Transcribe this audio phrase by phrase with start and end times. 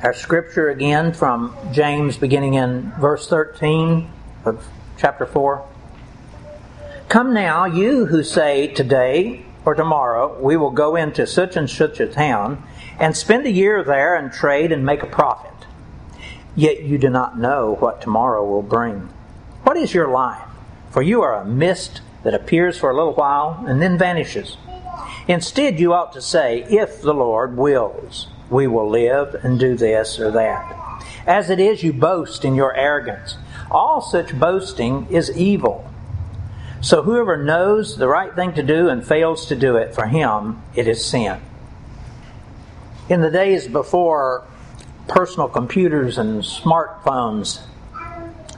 [0.00, 4.08] Our scripture again from James, beginning in verse 13
[4.44, 4.64] of
[4.96, 5.66] chapter 4.
[7.08, 11.98] Come now, you who say, Today or tomorrow we will go into such and such
[11.98, 12.62] a town
[13.00, 15.66] and spend a year there and trade and make a profit.
[16.54, 19.08] Yet you do not know what tomorrow will bring.
[19.64, 20.46] What is your life?
[20.90, 24.58] For you are a mist that appears for a little while and then vanishes.
[25.26, 30.18] Instead, you ought to say, If the Lord wills we will live and do this
[30.18, 31.04] or that.
[31.26, 33.36] As it is, you boast in your arrogance.
[33.70, 35.90] All such boasting is evil.
[36.80, 40.62] So whoever knows the right thing to do and fails to do it, for him
[40.74, 41.40] it is sin.
[43.08, 44.46] In the days before
[45.08, 47.62] personal computers and smartphones,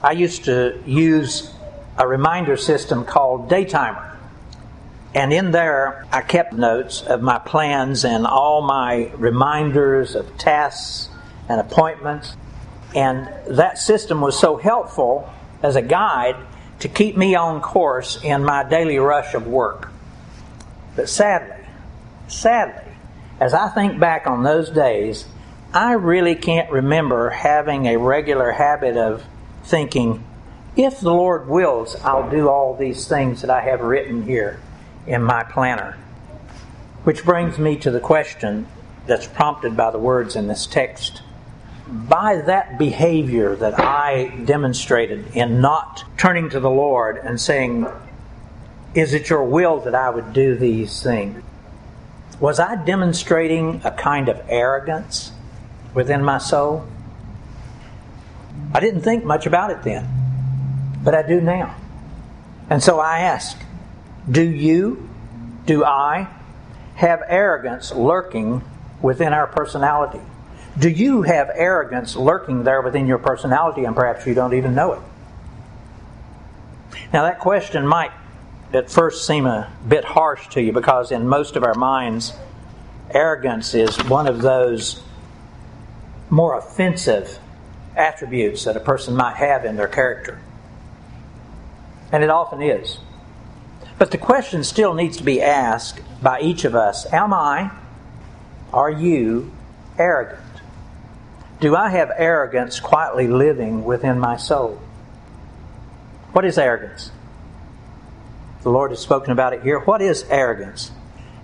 [0.02, 1.52] I used to use
[1.96, 4.09] a reminder system called Daytimer.
[5.14, 11.08] And in there, I kept notes of my plans and all my reminders of tasks
[11.48, 12.36] and appointments.
[12.94, 16.36] And that system was so helpful as a guide
[16.80, 19.90] to keep me on course in my daily rush of work.
[20.94, 21.66] But sadly,
[22.28, 22.92] sadly,
[23.40, 25.26] as I think back on those days,
[25.74, 29.24] I really can't remember having a regular habit of
[29.64, 30.24] thinking,
[30.76, 34.60] if the Lord wills, I'll do all these things that I have written here
[35.10, 35.98] in my planner.
[37.02, 38.66] Which brings me to the question
[39.06, 41.22] that's prompted by the words in this text.
[41.88, 47.88] By that behavior that I demonstrated in not turning to the Lord and saying,
[48.94, 51.42] Is it your will that I would do these things?
[52.38, 55.32] Was I demonstrating a kind of arrogance
[55.92, 56.86] within my soul?
[58.72, 60.08] I didn't think much about it then,
[61.02, 61.74] but I do now.
[62.70, 63.58] And so I ask,
[64.28, 65.08] do you,
[65.66, 66.28] do I,
[66.96, 68.62] have arrogance lurking
[69.00, 70.20] within our personality?
[70.78, 74.92] Do you have arrogance lurking there within your personality and perhaps you don't even know
[74.92, 75.00] it?
[77.12, 78.12] Now, that question might
[78.72, 82.34] at first seem a bit harsh to you because in most of our minds,
[83.10, 85.02] arrogance is one of those
[86.28, 87.38] more offensive
[87.96, 90.40] attributes that a person might have in their character.
[92.12, 92.98] And it often is.
[94.00, 97.70] But the question still needs to be asked by each of us Am I,
[98.72, 99.52] are you
[99.98, 100.40] arrogant?
[101.60, 104.80] Do I have arrogance quietly living within my soul?
[106.32, 107.10] What is arrogance?
[108.62, 109.80] The Lord has spoken about it here.
[109.80, 110.92] What is arrogance?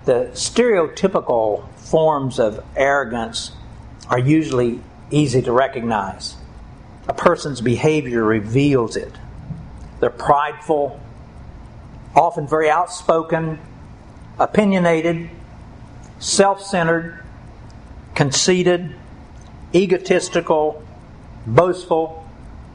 [0.05, 3.51] The stereotypical forms of arrogance
[4.09, 4.81] are usually
[5.11, 6.35] easy to recognize.
[7.07, 9.13] A person's behavior reveals it.
[9.99, 10.99] They're prideful,
[12.17, 13.59] often very outspoken,
[14.39, 15.29] opinionated,
[16.19, 17.23] self centered,
[18.15, 18.93] conceited,
[19.73, 20.83] egotistical,
[21.45, 22.25] boastful.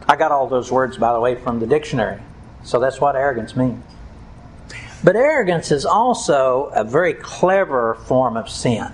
[0.09, 2.21] I got all those words, by the way, from the dictionary.
[2.65, 3.85] So that's what arrogance means.
[5.05, 8.93] But arrogance is also a very clever form of sin.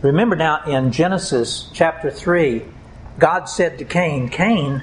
[0.00, 2.62] Remember now in Genesis chapter 3,
[3.18, 4.82] God said to Cain, Cain,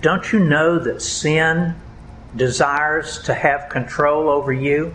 [0.00, 1.74] don't you know that sin
[2.36, 4.94] desires to have control over you,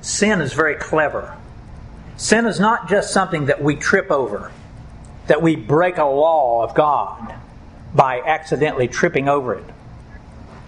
[0.00, 1.36] sin is very clever.
[2.16, 4.52] Sin is not just something that we trip over,
[5.26, 7.34] that we break a law of God
[7.94, 9.64] by accidentally tripping over it.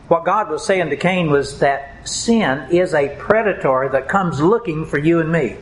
[0.08, 4.84] What God was saying to Cain was that sin is a predator that comes looking
[4.84, 5.56] for you and me.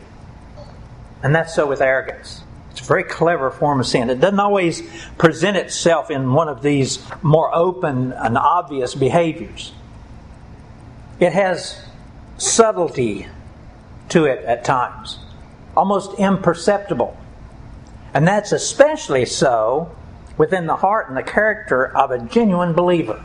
[1.23, 2.42] And that's so with arrogance.
[2.83, 4.11] A very clever form of sin.
[4.11, 4.83] It doesn't always
[5.17, 9.73] present itself in one of these more open and obvious behaviors.
[11.21, 11.81] It has
[12.39, 13.29] subtlety
[14.09, 15.21] to it at times,
[15.77, 17.17] almost imperceptible.
[18.15, 19.95] And that's especially so
[20.37, 23.25] within the heart and the character of a genuine believer.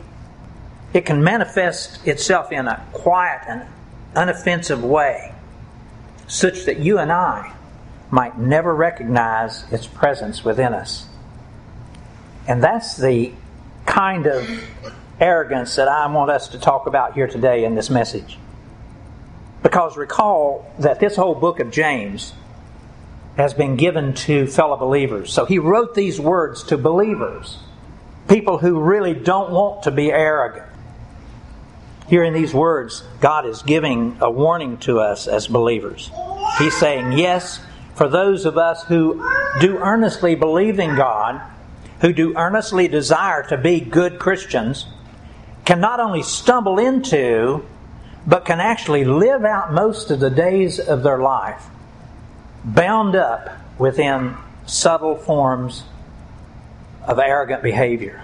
[0.94, 3.66] It can manifest itself in a quiet and
[4.13, 5.34] unoffensive way,
[6.28, 7.53] such that you and I
[8.09, 11.05] might never recognize its presence within us.
[12.47, 13.34] And that's the
[13.85, 14.47] kind of
[15.20, 18.37] arrogance that I want us to talk about here today in this message.
[19.64, 22.34] Because recall that this whole book of James
[23.35, 25.32] has been given to fellow believers.
[25.32, 27.58] So he wrote these words to believers,
[28.28, 30.66] people who really don't want to be arrogant.
[32.08, 36.09] Here in these words, God is giving a warning to us as believers.
[36.58, 37.59] He's saying, Yes,
[37.97, 39.16] for those of us who
[39.59, 41.41] do earnestly believe in God,
[42.02, 44.85] who do earnestly desire to be good Christians,
[45.66, 47.66] can not only stumble into,
[48.28, 51.64] but can actually live out most of the days of their life
[52.64, 54.35] bound up within
[54.67, 55.84] subtle forms
[57.08, 58.23] of arrogant behavior.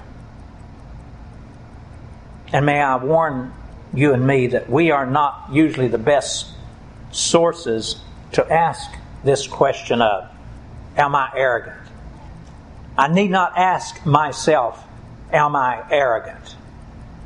[2.52, 3.54] And may I warn
[3.92, 6.48] you and me that we are not usually the best
[7.12, 8.02] sources
[8.34, 8.92] to ask
[9.24, 10.30] this question of
[10.98, 11.80] Am I arrogant?
[12.98, 14.84] I need not ask myself,
[15.32, 16.56] Am I arrogant?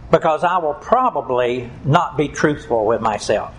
[0.09, 3.53] Because I will probably not be truthful with myself.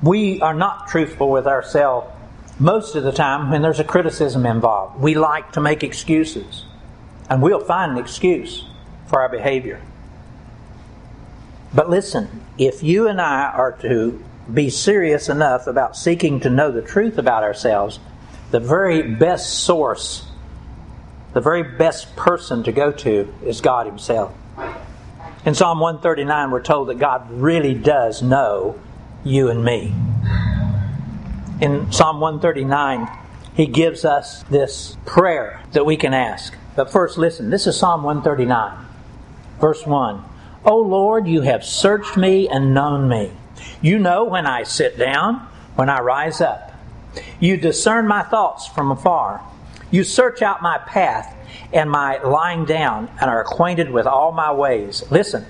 [0.00, 2.08] We are not truthful with ourselves
[2.58, 5.00] most of the time when there's a criticism involved.
[5.00, 6.64] We like to make excuses,
[7.28, 8.64] and we'll find an excuse
[9.08, 9.80] for our behavior.
[11.74, 14.22] But listen, if you and I are to
[14.52, 17.98] be serious enough about seeking to know the truth about ourselves,
[18.50, 20.26] the very best source,
[21.32, 24.34] the very best person to go to is God Himself.
[25.44, 28.78] In Psalm 139, we're told that God really does know
[29.24, 29.94] you and me.
[31.60, 33.08] In Psalm 139,
[33.54, 36.54] He gives us this prayer that we can ask.
[36.74, 38.86] But first, listen this is Psalm 139,
[39.60, 40.24] verse 1.
[40.64, 43.32] O Lord, you have searched me and known me.
[43.80, 46.72] You know when I sit down, when I rise up.
[47.40, 49.42] You discern my thoughts from afar.
[49.90, 51.36] You search out my path
[51.72, 55.04] and my lying down and are acquainted with all my ways.
[55.10, 55.44] Listen,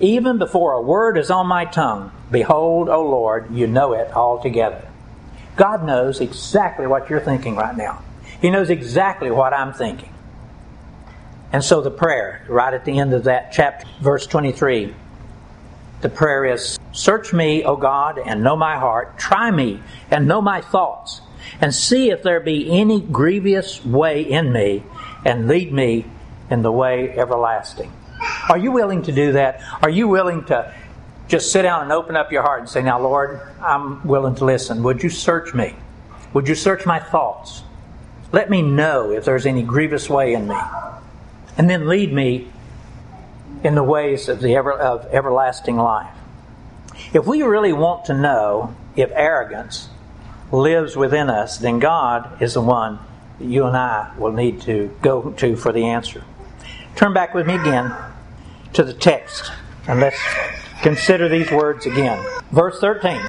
[0.00, 4.86] even before a word is on my tongue, behold, O Lord, you know it altogether.
[5.56, 8.02] God knows exactly what you're thinking right now.
[8.40, 10.12] He knows exactly what I'm thinking.
[11.52, 14.92] And so the prayer, right at the end of that chapter, verse 23,
[16.00, 19.18] the prayer is Search me, O God, and know my heart.
[19.18, 19.82] Try me
[20.12, 21.20] and know my thoughts,
[21.60, 24.84] and see if there be any grievous way in me,
[25.24, 26.06] and lead me
[26.50, 27.92] in the way everlasting.
[28.48, 29.60] Are you willing to do that?
[29.82, 30.72] Are you willing to
[31.26, 34.44] just sit down and open up your heart and say, Now, Lord, I'm willing to
[34.44, 34.84] listen.
[34.84, 35.74] Would you search me?
[36.32, 37.64] Would you search my thoughts?
[38.30, 40.56] Let me know if there's any grievous way in me
[41.56, 42.50] and then lead me
[43.64, 46.14] in the ways of the ever, of everlasting life.
[47.14, 49.88] If we really want to know if arrogance
[50.50, 52.98] lives within us, then God is the one
[53.38, 56.24] that you and I will need to go to for the answer.
[56.96, 57.94] Turn back with me again
[58.72, 59.52] to the text
[59.86, 60.20] and let's
[60.82, 62.20] consider these words again.
[62.50, 63.28] Verse 13.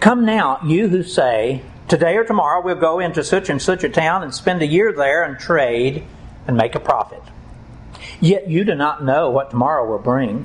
[0.00, 3.88] Come now, you who say, Today or tomorrow we'll go into such and such a
[3.88, 6.04] town and spend a year there and trade
[6.46, 7.22] and make a profit.
[8.20, 10.44] Yet you do not know what tomorrow will bring.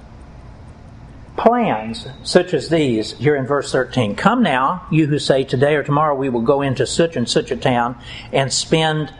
[1.41, 5.83] plans such as these here in verse 13 Come now, you who say, Today or
[5.83, 7.97] tomorrow we will go into such and such a town
[8.31, 9.11] and spend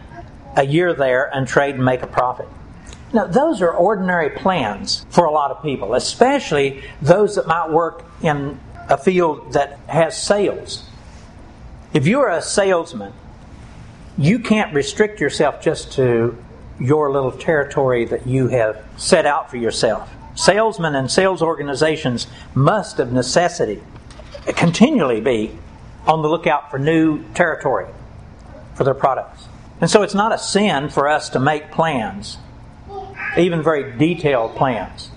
[0.56, 2.48] a year there and trade and make a profit.
[3.12, 8.06] Now, those are ordinary plans for a lot of people, especially those that might work
[8.22, 10.86] in a field that has sales.
[11.92, 13.14] If you're a salesman,
[14.18, 16.38] you can't restrict yourself just to
[16.80, 20.10] your little territory that you have set out for yourself.
[20.42, 23.80] Salesmen and sales organizations must, of necessity,
[24.56, 25.56] continually be
[26.08, 27.86] on the lookout for new territory
[28.74, 29.46] for their products.
[29.80, 32.40] And so it's not a sin for us to make plans,
[33.38, 35.12] even very detailed plans.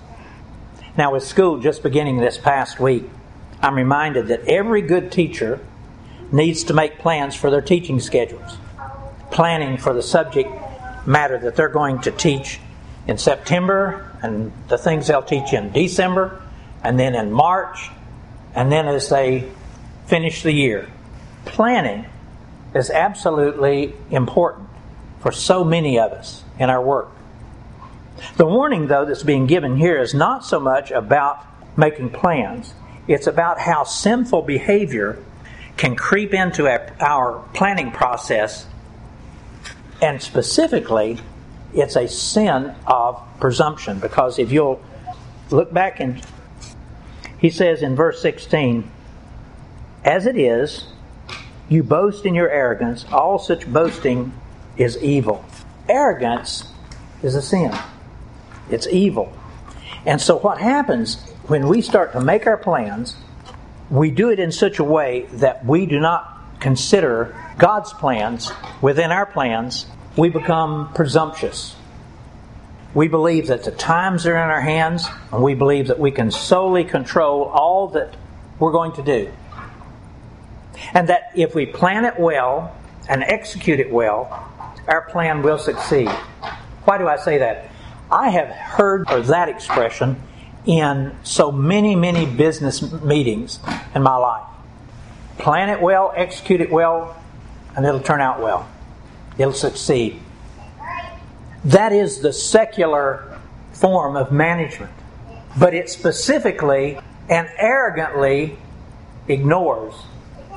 [0.95, 3.05] Now, with school just beginning this past week,
[3.63, 5.59] I'm reminded that every good teacher
[6.31, 8.57] needs to make plans for their teaching schedules,
[9.31, 10.51] planning for the subject
[11.07, 12.59] matter that they're going to teach
[13.07, 16.41] in September and the things they'll teach in December
[16.83, 17.89] and then in March
[18.53, 19.49] and then as they
[20.07, 20.89] finish the year.
[21.45, 22.05] Planning
[22.73, 24.69] is absolutely important
[25.19, 27.09] for so many of us in our work.
[28.37, 31.45] The warning, though, that's being given here is not so much about
[31.77, 32.73] making plans,
[33.07, 35.17] it's about how sinful behavior
[35.77, 36.67] can creep into
[36.99, 38.65] our planning process
[40.01, 41.19] and specifically,
[41.75, 44.81] it's a sin of presumption because if you'll
[45.51, 46.21] look back and
[47.37, 48.89] he says in verse 16,
[50.03, 50.87] As it is,
[51.69, 54.31] you boast in your arrogance, all such boasting
[54.77, 55.43] is evil.
[55.89, 56.71] Arrogance
[57.21, 57.73] is a sin,
[58.69, 59.31] it's evil.
[60.05, 61.15] And so, what happens
[61.47, 63.15] when we start to make our plans,
[63.89, 68.51] we do it in such a way that we do not consider God's plans
[68.81, 69.85] within our plans,
[70.17, 71.75] we become presumptuous.
[72.93, 76.31] We believe that the times are in our hands, and we believe that we can
[76.31, 78.15] solely control all that
[78.57, 79.31] we're going to do.
[80.93, 82.75] And that if we plan it well
[83.09, 84.49] and execute it well,
[84.87, 86.09] our plan will succeed.
[86.85, 87.69] Why do I say that?
[88.09, 90.21] I have heard that expression
[90.65, 93.59] in so many, many business meetings
[93.93, 94.43] in my life.
[95.37, 97.21] Plan it well, execute it well,
[97.75, 98.69] and it'll turn out well.
[99.37, 100.19] It'll succeed.
[101.63, 103.39] That is the secular
[103.73, 104.91] form of management.
[105.57, 106.99] But it specifically
[107.29, 108.57] and arrogantly
[109.27, 109.95] ignores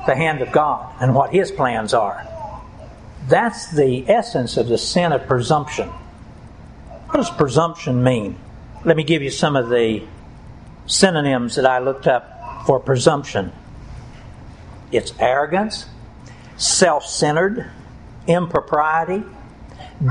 [0.05, 2.25] the hand of God and what His plans are.
[3.27, 5.89] That's the essence of the sin of presumption.
[5.89, 8.37] What does presumption mean?
[8.85, 10.03] Let me give you some of the
[10.85, 13.51] synonyms that I looked up for presumption
[14.91, 15.85] it's arrogance,
[16.57, 17.69] self centered,
[18.29, 19.23] impropriety,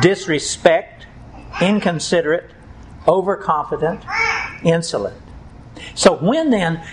[0.02, 1.06] disrespect,
[1.62, 2.50] inconsiderate,
[3.06, 4.04] overconfident,
[4.62, 5.16] insolent.
[5.94, 6.84] So, when then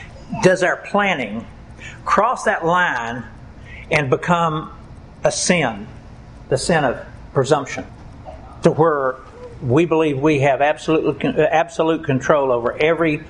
[0.44, 1.46] does our planning
[2.06, 3.26] cross that line
[3.92, 4.72] and become
[5.24, 5.88] a sin,
[6.50, 7.86] the sin of presumption,
[8.64, 9.16] to where
[9.62, 13.24] we believe we have absolute, absolute control over every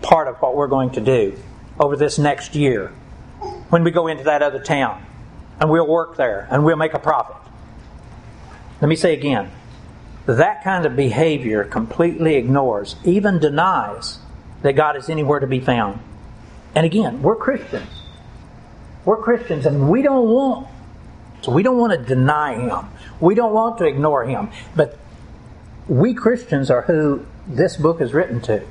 [0.00, 1.36] part of what we're going to do
[1.78, 2.88] over this next year
[3.70, 5.04] when we go into that other town
[5.62, 7.36] and we'll work there and we'll make a profit.
[8.80, 9.52] Let me say again
[10.26, 14.18] that kind of behavior completely ignores, even denies,
[14.62, 16.00] that God is anywhere to be found.
[16.74, 17.88] And again, we're Christians.
[19.04, 20.66] We're Christians and we don't want
[21.42, 22.88] so we don't want to deny him.
[23.20, 24.50] We don't want to ignore him.
[24.74, 24.98] But
[25.86, 28.64] we Christians are who this book is written to.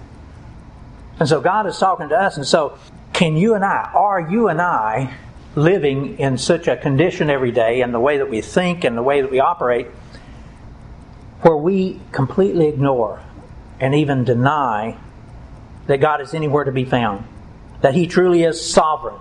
[1.19, 2.35] And so God is talking to us.
[2.35, 2.77] And so,
[3.13, 5.13] can you and I, are you and I
[5.55, 9.03] living in such a condition every day and the way that we think and the
[9.03, 9.87] way that we operate
[11.41, 13.21] where we completely ignore
[13.79, 14.97] and even deny
[15.87, 17.25] that God is anywhere to be found?
[17.81, 19.19] That He truly is sovereign?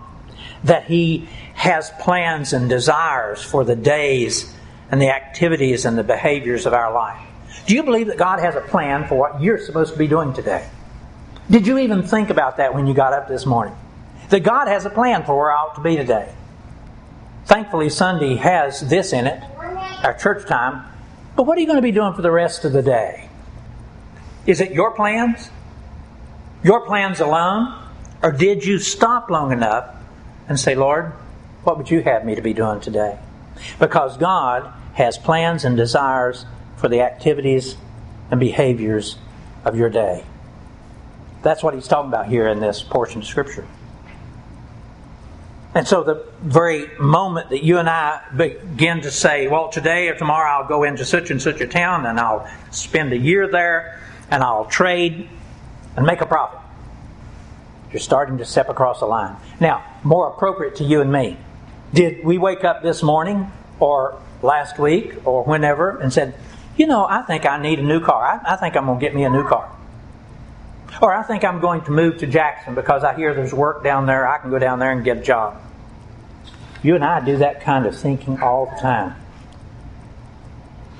[0.64, 4.54] That He has plans and desires for the days
[4.90, 7.20] and the activities and the behaviors of our life?
[7.66, 10.32] Do you believe that God has a plan for what you're supposed to be doing
[10.32, 10.68] today?
[11.50, 13.74] Did you even think about that when you got up this morning?
[14.30, 16.32] That God has a plan for where I ought to be today.
[17.46, 19.42] Thankfully, Sunday has this in it,
[20.04, 20.86] our church time.
[21.36, 23.28] But what are you going to be doing for the rest of the day?
[24.46, 25.50] Is it your plans?
[26.62, 27.76] Your plans alone?
[28.22, 29.94] Or did you stop long enough
[30.48, 31.12] and say, Lord,
[31.64, 33.18] what would you have me to be doing today?
[33.78, 36.44] Because God has plans and desires
[36.76, 37.76] for the activities
[38.30, 39.16] and behaviors
[39.64, 40.24] of your day.
[41.42, 43.66] That's what he's talking about here in this portion of Scripture.
[45.72, 50.16] And so, the very moment that you and I begin to say, well, today or
[50.16, 54.00] tomorrow I'll go into such and such a town and I'll spend a year there
[54.30, 55.28] and I'll trade
[55.96, 56.58] and make a profit,
[57.92, 59.36] you're starting to step across the line.
[59.60, 61.36] Now, more appropriate to you and me.
[61.92, 66.34] Did we wake up this morning or last week or whenever and said,
[66.76, 68.24] you know, I think I need a new car.
[68.24, 69.70] I, I think I'm going to get me a new car.
[71.00, 74.06] Or I think I'm going to move to Jackson because I hear there's work down
[74.06, 74.28] there.
[74.28, 75.60] I can go down there and get a job.
[76.82, 79.16] You and I do that kind of thinking all the time.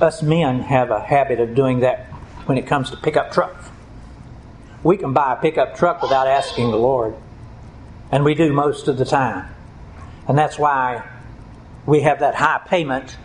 [0.01, 2.07] Us men have a habit of doing that
[2.47, 3.69] when it comes to pickup trucks.
[4.83, 7.15] We can buy a pickup truck without asking the Lord,
[8.11, 9.55] and we do most of the time.
[10.27, 11.07] And that's why
[11.85, 13.19] we have that high payment,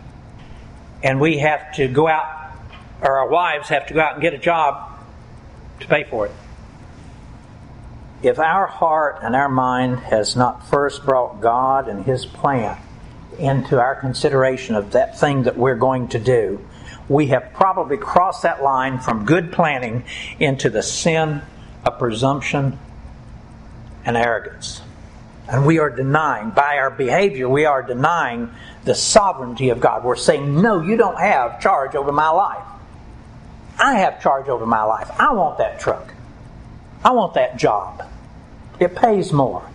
[1.01, 2.45] and we have to go out
[3.01, 4.99] or our wives have to go out and get a job
[5.79, 6.31] to pay for it.
[8.25, 12.75] If our heart and our mind has not first brought God and His plan
[13.37, 16.59] into our consideration of that thing that we're going to do,
[17.07, 20.05] we have probably crossed that line from good planning
[20.39, 21.43] into the sin
[21.85, 22.79] of presumption
[24.03, 24.81] and arrogance.
[25.47, 28.49] And we are denying, by our behavior, we are denying
[28.85, 30.03] the sovereignty of God.
[30.03, 32.65] We're saying, no, you don't have charge over my life.
[33.77, 35.11] I have charge over my life.
[35.19, 36.11] I want that truck.
[37.03, 38.01] I want that job.
[38.79, 39.69] It pays more.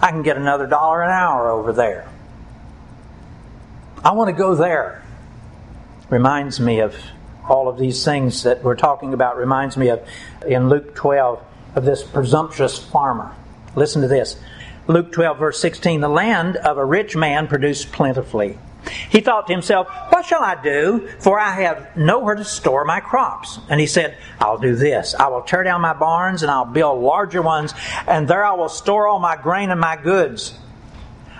[0.00, 2.08] I can get another dollar an hour over there.
[4.02, 5.02] I want to go there.
[6.08, 6.96] Reminds me of
[7.48, 10.00] all of these things that we're talking about, reminds me of
[10.46, 11.42] in Luke 12
[11.74, 13.34] of this presumptuous farmer.
[13.76, 14.36] Listen to this.
[14.86, 18.58] Luke 12, verse 16 The land of a rich man produced plentifully.
[19.10, 21.08] He thought to himself, What shall I do?
[21.20, 23.58] For I have nowhere to store my crops.
[23.68, 25.14] And he said, I'll do this.
[25.14, 27.74] I will tear down my barns and I'll build larger ones,
[28.06, 30.54] and there I will store all my grain and my goods.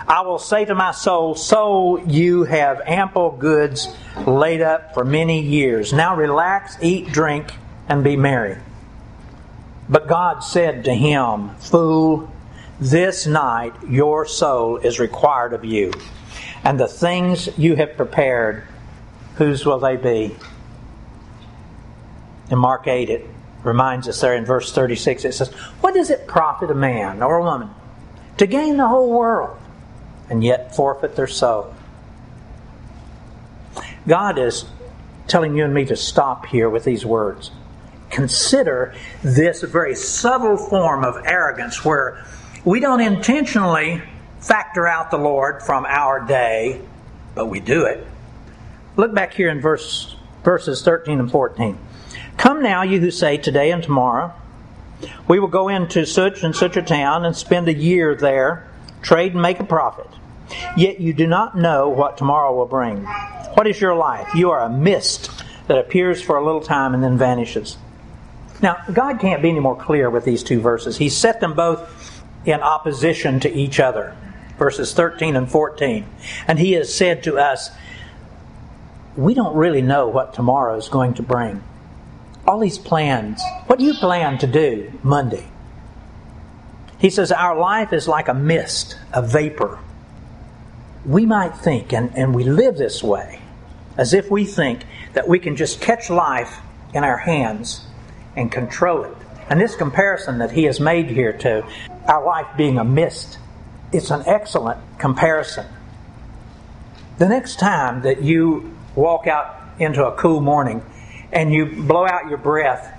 [0.06, 3.94] I will say to my soul, Soul, you have ample goods
[4.26, 5.92] laid up for many years.
[5.92, 7.52] Now relax, eat, drink,
[7.88, 8.58] and be merry.
[9.88, 12.30] But God said to him, Fool,
[12.80, 15.92] this night your soul is required of you,
[16.64, 18.64] and the things you have prepared,
[19.36, 20.34] whose will they be?
[22.50, 23.26] In Mark 8, it
[23.62, 25.48] reminds us there in verse 36, it says,
[25.80, 27.70] What does it profit a man or a woman
[28.38, 29.58] to gain the whole world
[30.28, 31.74] and yet forfeit their soul?
[34.06, 34.64] God is
[35.28, 37.50] telling you and me to stop here with these words.
[38.10, 42.24] Consider this very subtle form of arrogance where
[42.64, 44.02] we don't intentionally
[44.40, 46.80] factor out the Lord from our day,
[47.34, 48.06] but we do it.
[48.96, 51.78] Look back here in verse, verses 13 and 14.
[52.36, 54.32] Come now, you who say, Today and tomorrow,
[55.28, 58.68] we will go into such and such a town and spend a year there,
[59.02, 60.08] trade and make a profit.
[60.76, 63.04] Yet you do not know what tomorrow will bring.
[63.54, 64.34] What is your life?
[64.34, 65.30] You are a mist
[65.68, 67.76] that appears for a little time and then vanishes.
[68.62, 70.98] Now, God can't be any more clear with these two verses.
[70.98, 74.16] He set them both in opposition to each other,
[74.60, 76.06] verses 13 and 14.
[76.46, 77.70] And He has said to us,
[79.16, 81.64] We don't really know what tomorrow is going to bring
[82.46, 83.40] all these plans.
[83.66, 85.48] What do you plan to do Monday?
[86.98, 89.78] He says, Our life is like a mist, a vapor.
[91.06, 93.40] We might think, and, and we live this way,
[93.96, 96.58] as if we think that we can just catch life
[96.92, 97.86] in our hands
[98.36, 99.16] and control it.
[99.48, 101.66] And this comparison that he has made here to
[102.06, 103.38] our life being a mist,
[103.92, 105.66] it's an excellent comparison.
[107.18, 110.82] The next time that you walk out into a cool morning
[111.32, 112.96] and you blow out your breath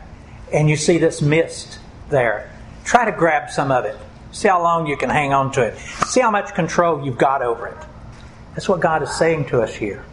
[0.54, 1.80] and you see this mist
[2.10, 2.52] there,
[2.84, 3.98] try to grab some of it.
[4.32, 5.78] See how long you can hang on to it.
[6.08, 7.78] See how much control you've got over it.
[8.54, 10.06] That's what God is saying to us here.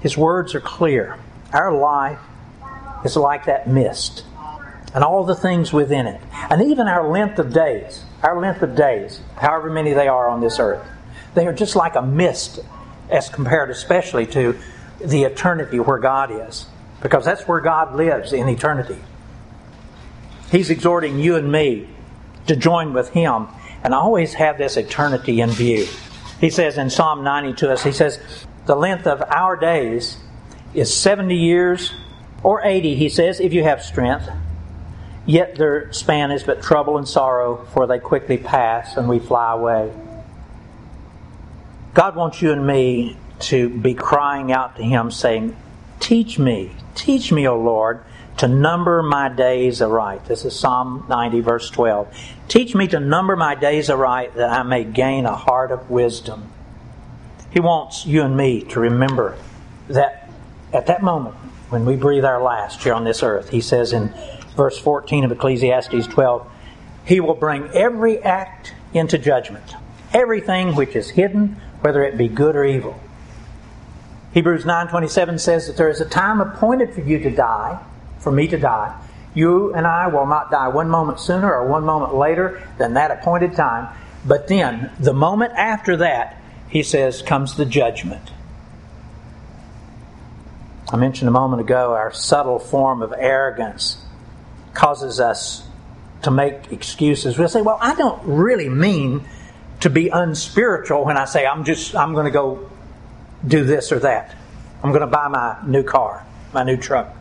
[0.00, 1.18] His words are clear.
[1.52, 2.18] Our life
[3.04, 4.24] is like that mist
[4.94, 6.20] and all the things within it.
[6.32, 10.40] And even our length of days, our length of days, however many they are on
[10.40, 10.86] this earth,
[11.34, 12.60] they are just like a mist
[13.08, 14.58] as compared especially to
[15.00, 16.66] the eternity where God is
[17.00, 18.98] because that's where God lives in eternity.
[20.50, 21.88] He's exhorting you and me
[22.46, 23.48] to join with Him
[23.82, 25.86] and always have this eternity in view.
[26.40, 28.18] He says in Psalm 90 to us, He says,
[28.66, 30.18] The length of our days
[30.74, 31.94] is 70 years
[32.42, 34.28] or 80, He says, if you have strength.
[35.30, 39.52] Yet their span is but trouble and sorrow, for they quickly pass and we fly
[39.52, 39.92] away.
[41.94, 45.54] God wants you and me to be crying out to Him, saying,
[46.00, 48.02] Teach me, teach me, O Lord,
[48.38, 50.24] to number my days aright.
[50.24, 52.12] This is Psalm 90, verse 12.
[52.48, 56.50] Teach me to number my days aright that I may gain a heart of wisdom.
[57.52, 59.38] He wants you and me to remember
[59.86, 60.28] that
[60.72, 61.36] at that moment
[61.68, 64.12] when we breathe our last here on this earth, he says in
[64.56, 66.46] verse 14 of Ecclesiastes 12,
[67.04, 69.74] He will bring every act into judgment,
[70.12, 72.98] everything which is hidden, whether it be good or evil.
[74.32, 77.80] Hebrews 9:27 says that there is a time appointed for you to die,
[78.18, 78.94] for me to die.
[79.34, 83.10] You and I will not die one moment sooner or one moment later than that
[83.10, 83.88] appointed time.
[84.24, 86.36] But then, the moment after that,
[86.68, 88.30] he says, comes the judgment.
[90.92, 93.96] I mentioned a moment ago our subtle form of arrogance
[94.74, 95.66] causes us
[96.22, 97.38] to make excuses.
[97.38, 99.26] We'll say, well, I don't really mean
[99.80, 102.70] to be unspiritual when I say I'm just I'm going to go
[103.46, 104.36] do this or that.
[104.82, 107.14] I'm going to buy my new car, my new truck.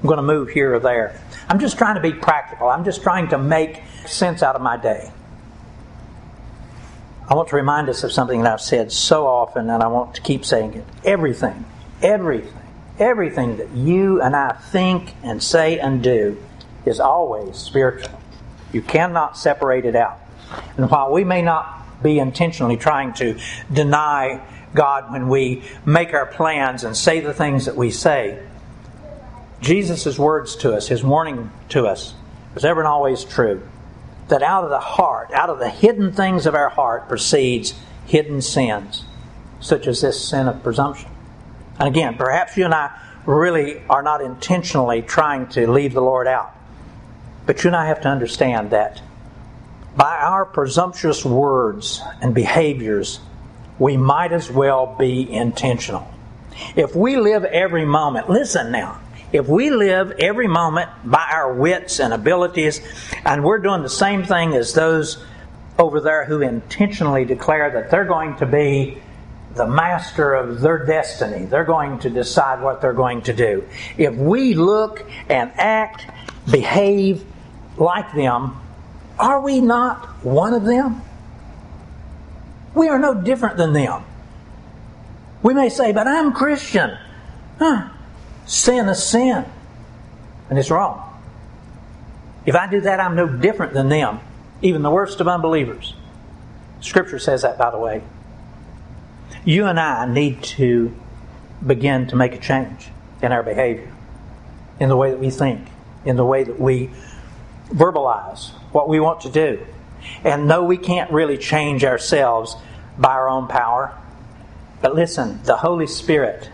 [0.00, 1.20] I'm going to move here or there.
[1.48, 2.68] I'm just trying to be practical.
[2.68, 5.12] I'm just trying to make sense out of my day.
[7.28, 10.16] I want to remind us of something that I've said so often, and I want
[10.16, 10.84] to keep saying it.
[11.04, 11.64] Everything,
[12.02, 12.52] everything,
[12.98, 16.42] everything that you and I think and say and do
[16.86, 18.20] is always spiritual.
[18.72, 20.18] You cannot separate it out.
[20.76, 23.38] And while we may not be intentionally trying to
[23.72, 24.40] deny
[24.74, 28.42] God when we make our plans and say the things that we say.
[29.60, 32.14] Jesus' words to us, his warning to us,
[32.54, 33.66] was ever and always true.
[34.28, 37.74] That out of the heart, out of the hidden things of our heart, proceeds
[38.06, 39.04] hidden sins,
[39.60, 41.10] such as this sin of presumption.
[41.78, 46.26] And again, perhaps you and I really are not intentionally trying to leave the Lord
[46.26, 46.54] out.
[47.50, 49.02] But you and I have to understand that
[49.96, 53.18] by our presumptuous words and behaviors,
[53.76, 56.08] we might as well be intentional.
[56.76, 59.00] If we live every moment, listen now,
[59.32, 62.80] if we live every moment by our wits and abilities,
[63.24, 65.20] and we're doing the same thing as those
[65.76, 69.02] over there who intentionally declare that they're going to be
[69.56, 71.46] the master of their destiny.
[71.46, 73.66] They're going to decide what they're going to do.
[73.98, 76.06] If we look and act,
[76.48, 77.24] behave
[77.80, 78.56] like them,
[79.18, 81.02] are we not one of them?
[82.74, 84.04] We are no different than them.
[85.42, 86.96] We may say, but I'm Christian.
[87.58, 87.88] Huh.
[88.46, 89.44] Sin is sin.
[90.48, 91.06] And it's wrong.
[92.46, 94.20] If I do that, I'm no different than them,
[94.62, 95.94] even the worst of unbelievers.
[96.80, 98.02] Scripture says that, by the way.
[99.44, 100.94] You and I need to
[101.64, 102.88] begin to make a change
[103.22, 103.92] in our behavior,
[104.78, 105.68] in the way that we think,
[106.04, 106.90] in the way that we
[107.70, 109.66] verbalize what we want to do.
[110.24, 112.56] And no, we can't really change ourselves
[112.98, 113.96] by our own power.
[114.80, 116.50] But listen, the Holy Spirit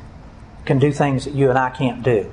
[0.64, 2.30] can do things that you and I can't do.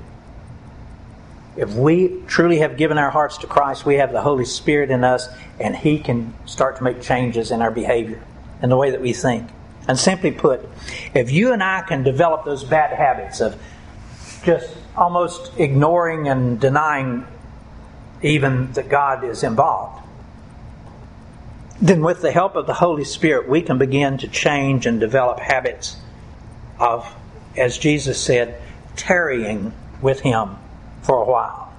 [1.56, 5.04] If we truly have given our hearts to Christ, we have the Holy Spirit in
[5.04, 5.28] us,
[5.60, 8.20] and He can start to make changes in our behavior
[8.60, 9.48] and the way that we think.
[9.86, 10.68] And simply put,
[11.14, 13.60] if you and I can develop those bad habits of
[14.42, 17.26] just almost ignoring and denying
[18.24, 20.02] even that God is involved,
[21.80, 25.38] then with the help of the Holy Spirit, we can begin to change and develop
[25.38, 25.98] habits
[26.78, 27.14] of,
[27.56, 28.60] as Jesus said,
[28.96, 30.56] tarrying with Him
[31.02, 31.72] for a while,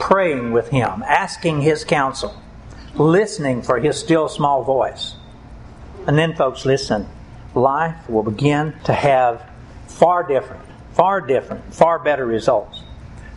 [0.00, 2.34] praying with Him, asking His counsel,
[2.96, 5.14] listening for His still small voice.
[6.08, 7.06] And then, folks, listen,
[7.54, 9.48] life will begin to have
[9.86, 12.83] far different, far different, far better results.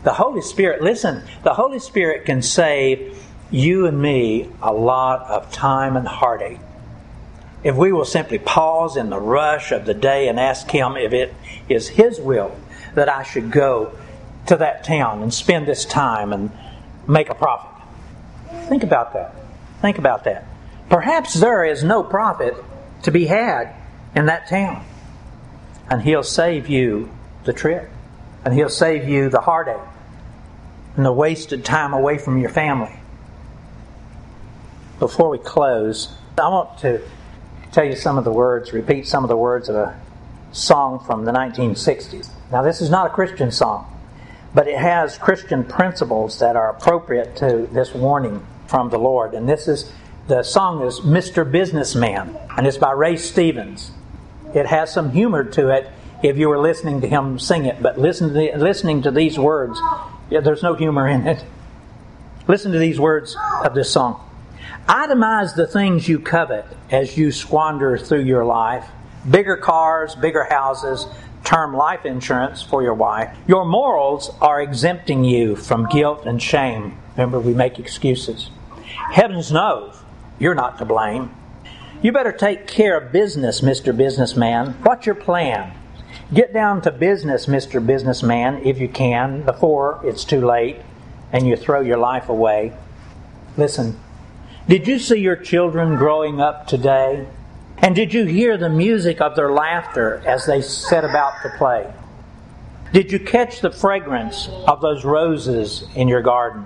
[0.04, 5.52] The Holy Spirit, listen, the Holy Spirit can save you and me a lot of
[5.52, 6.60] time and heartache.
[7.64, 11.14] If we will simply pause in the rush of the day and ask Him if
[11.14, 11.34] it
[11.68, 12.56] is His will
[12.96, 13.94] that I should go
[14.48, 16.52] to that town and spend this time and
[17.08, 17.72] make a profit.
[18.70, 19.34] Think about that.
[19.82, 20.46] Think about that.
[20.90, 22.56] Perhaps there is no profit
[23.04, 23.74] to be had
[24.16, 24.86] in that town.
[25.90, 27.10] And He'll save you
[27.44, 27.90] the trip.
[28.48, 29.76] And He'll save you the heartache
[30.96, 32.98] and the wasted time away from your family
[35.00, 37.02] before we close, I want to
[37.74, 40.00] tell you some of the words, repeat some of the words of a
[40.54, 42.30] song from the 1960s.
[42.52, 43.94] Now, this is not a Christian song,
[44.54, 49.34] but it has Christian principles that are appropriate to this warning from the Lord.
[49.34, 49.92] And this is
[50.30, 51.50] the song is Mr.
[51.50, 53.92] Businessman, and it's by Ray Stevens.
[54.56, 55.92] It has some humor to it
[56.24, 59.38] if you were listening to him sing it, but listen to the, listening to these
[59.38, 59.80] words,
[60.30, 61.44] yeah, there's no humor in it.
[62.48, 64.24] Listen to these words of this song.
[64.88, 68.86] Itemize the things you covet as you squander through your life
[69.30, 71.06] bigger cars, bigger houses,
[71.44, 73.36] term life insurance for your wife.
[73.48, 76.98] Your morals are exempting you from guilt and shame.
[77.18, 78.50] Remember, we make excuses.
[79.12, 79.98] Heavens knows
[80.40, 81.34] you're not to blame.
[82.02, 83.96] You better take care of business, Mr.
[83.96, 84.74] Businessman.
[84.84, 85.74] What's your plan?
[86.34, 87.86] Get down to business, Mr.
[87.86, 90.76] Businessman, if you can, before it's too late
[91.32, 92.74] and you throw your life away.
[93.56, 93.98] Listen,
[94.68, 97.26] did you see your children growing up today?
[97.78, 101.94] And did you hear the music of their laughter as they set about to play?
[102.92, 106.66] Did you catch the fragrance of those roses in your garden?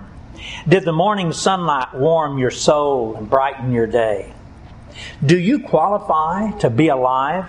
[0.67, 4.33] Did the morning sunlight warm your soul and brighten your day?
[5.23, 7.47] Do you qualify to be alive?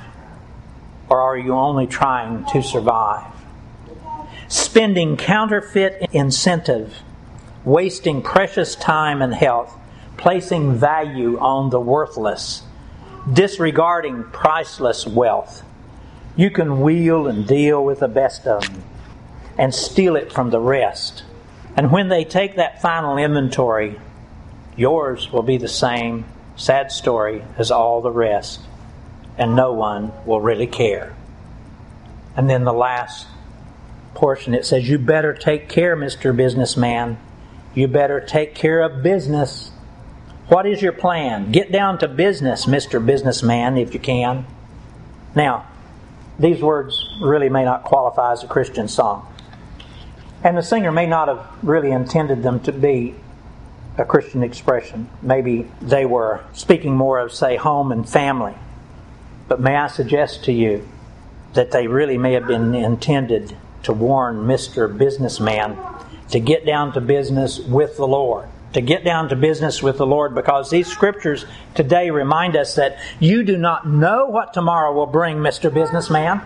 [1.12, 3.30] Or are you only trying to survive?
[4.48, 7.02] Spending counterfeit incentive,
[7.66, 9.76] wasting precious time and health,
[10.16, 12.62] placing value on the worthless,
[13.30, 15.62] disregarding priceless wealth.
[16.34, 18.82] You can wheel and deal with the best of them
[19.58, 21.24] and steal it from the rest.
[21.76, 24.00] And when they take that final inventory,
[24.76, 26.24] yours will be the same
[26.56, 28.60] sad story as all the rest,
[29.38, 31.14] and no one will really care.
[32.36, 33.26] And then the last
[34.14, 36.36] portion it says, You better take care, Mr.
[36.36, 37.18] Businessman.
[37.74, 39.70] You better take care of business.
[40.48, 41.52] What is your plan?
[41.52, 43.04] Get down to business, Mr.
[43.04, 44.44] Businessman, if you can.
[45.34, 45.66] Now,
[46.38, 49.26] these words really may not qualify as a Christian song.
[50.44, 53.14] And the singer may not have really intended them to be
[53.96, 55.08] a Christian expression.
[55.22, 58.54] Maybe they were speaking more of, say, home and family.
[59.48, 60.88] But may I suggest to you
[61.54, 64.96] that they really may have been intended to warn Mr.
[64.96, 65.76] Businessman
[66.30, 70.06] to get down to business with the Lord to get down to business with the
[70.06, 75.06] Lord because these scriptures today remind us that you do not know what tomorrow will
[75.06, 75.72] bring, Mr.
[75.72, 76.40] Businessman.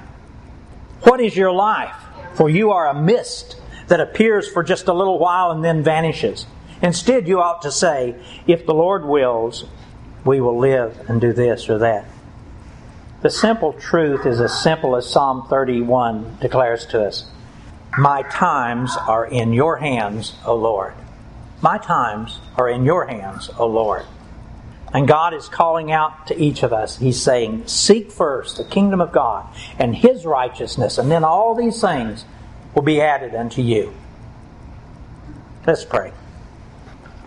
[1.02, 1.94] What is your life?
[2.34, 6.46] For you are a mist that appears for just a little while and then vanishes.
[6.82, 9.64] Instead, you ought to say, if the Lord wills,
[10.24, 12.04] we will live and do this or that.
[13.26, 17.24] The simple truth is as simple as Psalm 31 declares to us
[17.98, 20.94] My times are in your hands, O Lord.
[21.60, 24.06] My times are in your hands, O Lord.
[24.94, 26.98] And God is calling out to each of us.
[26.98, 31.80] He's saying, Seek first the kingdom of God and His righteousness, and then all these
[31.80, 32.24] things
[32.76, 33.92] will be added unto you.
[35.66, 36.12] Let's pray.